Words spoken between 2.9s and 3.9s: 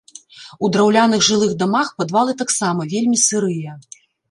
вельмі сырыя.